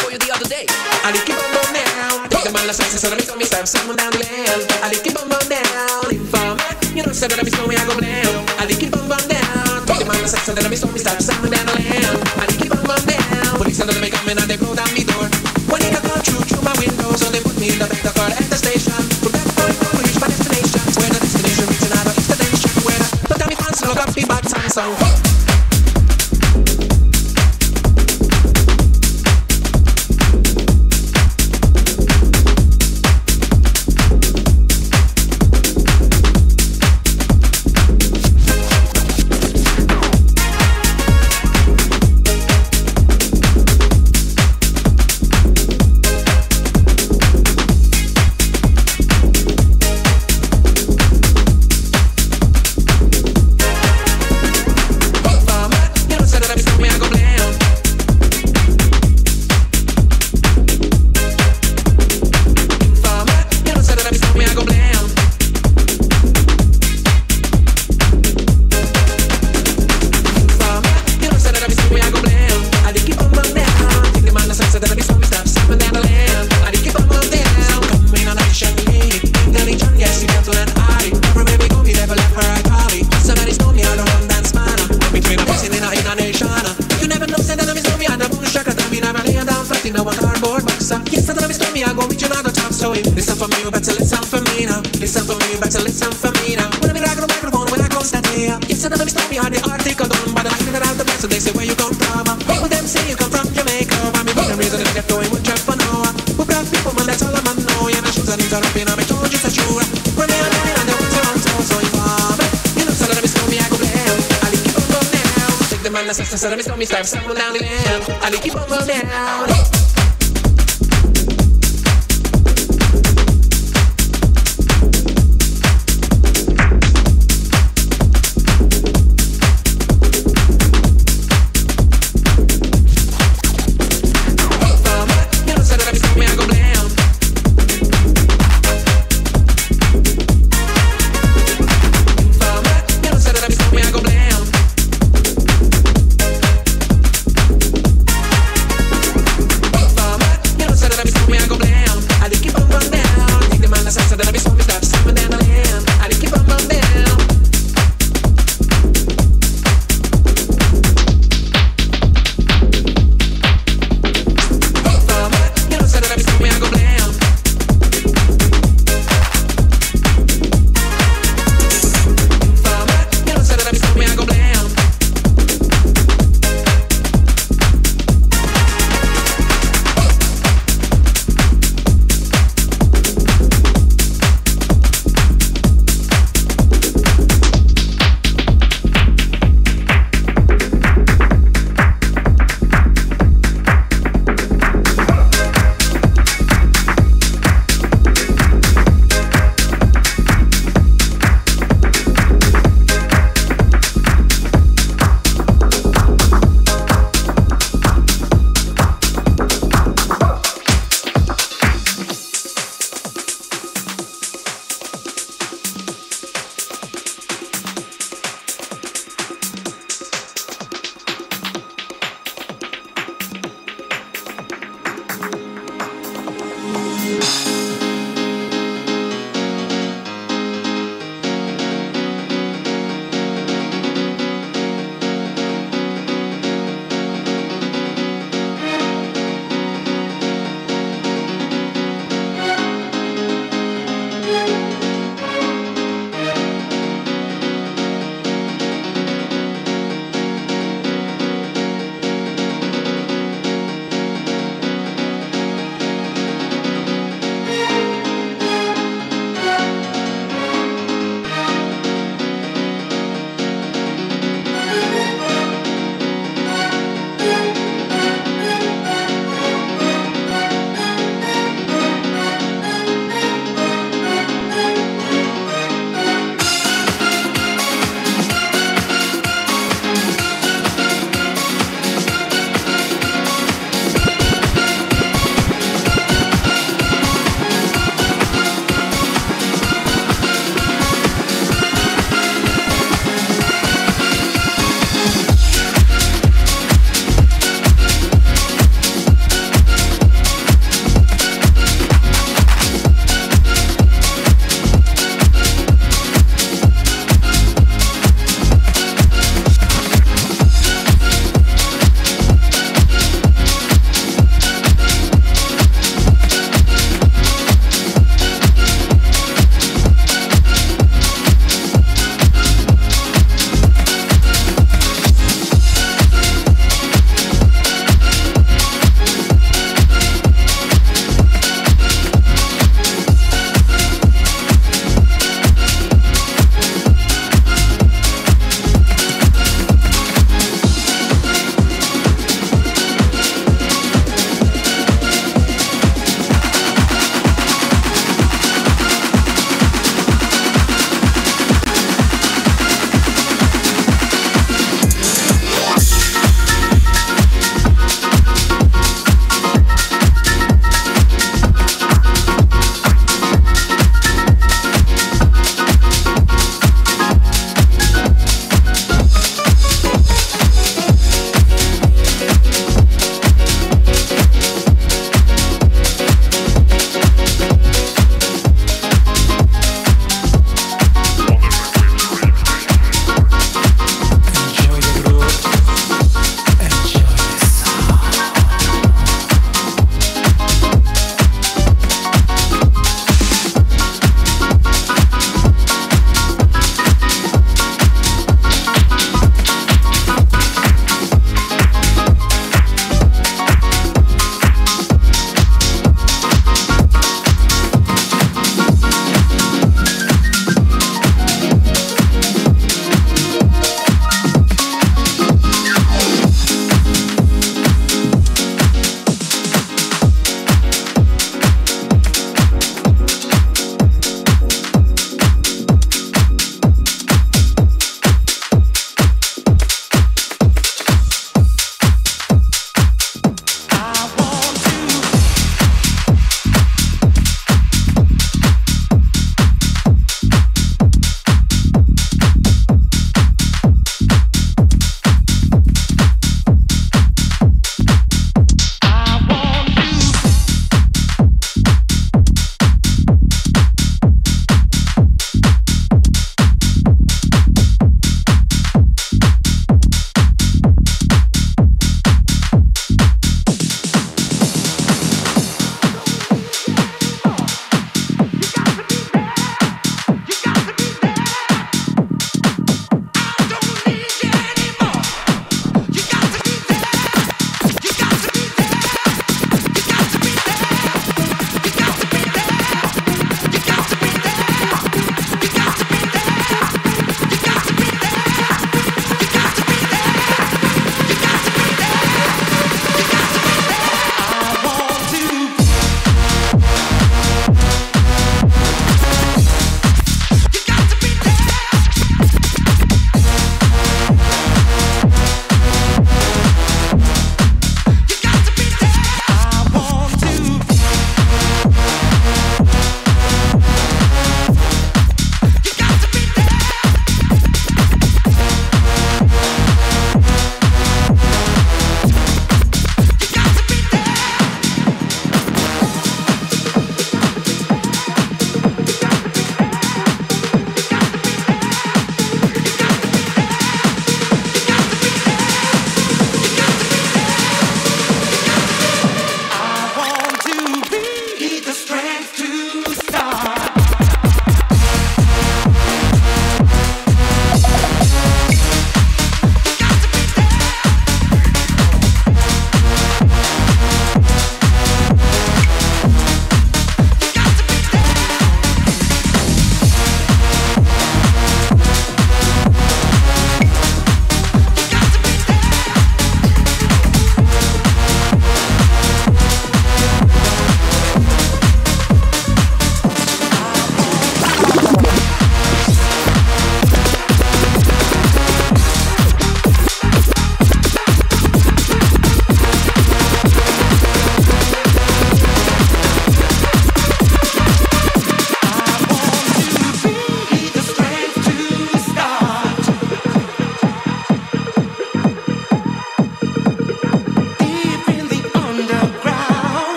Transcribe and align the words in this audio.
for 0.00 0.10
you 0.10 0.18
the 0.18 0.32
other 0.32 0.48
day. 0.48 0.64
I 1.04 1.12
lick 1.12 1.28
it 1.28 1.36
bum 1.36 1.50
bum 1.52 1.68
down. 1.76 2.28
Take 2.32 2.44
the 2.48 2.52
man 2.52 2.64
last 2.66 2.80
night, 2.80 2.92
so 2.92 3.12
me 3.12 3.22
tell 3.22 3.36
me 3.36 3.44
stab 3.44 3.68
someone 3.68 3.96
down 3.96 4.10
the 4.12 4.24
lane. 4.24 4.48
I 4.80 4.88
lick 4.88 5.04
it 5.04 5.14
bum 5.14 5.28
bum 5.28 5.44
down. 5.46 6.08
Informer, 6.08 6.72
you 6.96 7.04
know 7.04 7.12
said 7.12 7.30
that 7.30 7.40
I 7.40 7.44
miss 7.44 7.56
me 7.60 7.76
I 7.76 7.84
go 7.84 7.94
blame. 7.96 8.44
I 8.56 8.64
lick 8.64 8.82
it 8.82 8.90
bum 8.90 9.06
bum 9.08 9.20
down. 9.28 9.84
Take 9.86 10.00
the 10.00 10.06
man 10.08 10.18
last 10.24 10.34
night, 10.36 10.44
so 10.48 10.52
that 10.56 10.64
I 10.64 10.70
miss 10.72 10.84
me 10.84 10.98
stab 10.98 11.20
someone 11.20 11.52
down 11.52 11.66
the 11.68 11.76
lane. 11.76 12.16
I 12.40 12.44
lick 12.48 12.62
it 12.64 12.70
bum 12.72 12.82
bum 12.84 13.02
down. 13.04 13.52
Police 13.60 13.76
said 13.76 13.88
that 13.92 14.00
they 14.00 14.10
come 14.10 14.28
in 14.32 14.40
and 14.40 14.48
they 14.48 14.56
blow 14.56 14.72
down 14.72 14.90
me 14.96 15.04
door. 15.04 15.28
When 15.68 15.80
they 15.84 15.92
come 15.92 16.08
through 16.24 16.44
through 16.48 16.64
my 16.64 16.74
window, 16.80 17.12
so 17.20 17.28
they 17.28 17.44
put 17.44 17.56
me 17.60 17.76
in 17.76 17.78
the 17.78 17.86
back 17.86 18.00
of 18.00 18.08
the 18.08 18.12
car 18.16 18.30
at 18.32 18.46
the 18.48 18.56
station. 18.56 18.96
From 19.20 19.32
that 19.36 19.46
point 19.52 19.76
to 19.76 19.86
reach 20.00 20.18
my 20.18 20.28
destination. 20.32 20.80
Where 20.96 21.12
the 21.12 21.20
destination 21.20 21.66
reaches, 21.68 21.92
I 21.92 22.00
don't 22.08 22.16
extension. 22.16 22.72
Where 22.88 22.98
the, 22.98 23.08
but 23.28 23.36
tell 23.36 23.50
me 23.50 23.56
fans, 23.58 23.84
look 23.84 24.00
up, 24.00 24.10
be 24.16 24.24
back, 24.24 24.44
time 24.48 24.70
so. 24.72 25.09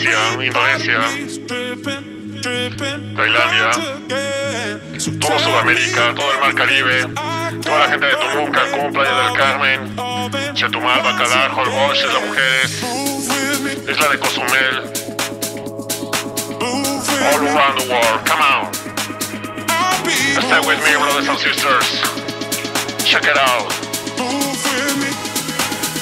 Indonesia, 0.00 1.00
Tailandia, 3.16 3.70
todo 5.18 5.38
Sudamérica, 5.40 6.14
todo 6.14 6.32
el 6.32 6.40
Mar 6.40 6.54
Caribe, 6.54 7.08
toda 7.62 7.78
la 7.78 7.88
gente 7.88 8.06
de 8.06 8.14
Tulum, 8.14 8.52
Cancún, 8.52 8.92
del 8.92 9.32
Carmen, 9.36 9.96
Chetumal, 10.54 11.02
Bacalar, 11.02 11.50
Holbox, 11.50 12.04
Las 12.04 12.24
Mujeres, 12.26 12.82
Isla 13.88 14.08
de 14.08 14.18
Cozumel, 14.18 14.92
all 17.20 17.42
around 17.42 17.78
the 17.80 17.88
world, 17.90 18.24
come 18.24 18.40
on. 18.40 18.72
Stay 20.04 20.60
with 20.66 20.78
me, 20.84 20.96
brothers 20.96 21.28
and 21.28 21.38
sisters. 21.38 22.00
Check 23.04 23.24
it 23.24 23.36
out. 23.36 23.72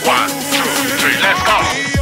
One, 0.05 0.28
two, 0.28 0.68
three, 0.99 1.16
let's 1.22 1.42
go. 1.42 1.95